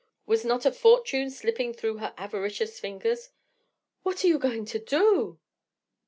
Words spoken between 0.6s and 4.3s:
a fortune slipping through her avaricious fingers? "What are